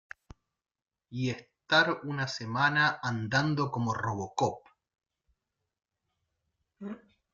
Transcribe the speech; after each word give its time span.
y 1.11 1.29
estar 1.29 1.99
una 2.05 2.27
semana 2.27 2.97
andando 3.03 3.69
como 3.69 3.93
Robocop. 3.93 4.65